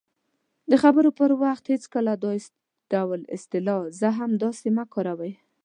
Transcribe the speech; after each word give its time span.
-د 0.35 0.73
خبرو 0.83 1.09
پر 1.19 1.31
وخت 1.43 1.63
هېڅکله 1.73 2.13
دا 2.25 2.33
ډول 2.91 3.21
اصطلاح"زه 3.35 4.09
هم 4.17 4.21
همداسې" 4.31 4.67
مه 4.77 4.85
کاروئ: 4.93 5.31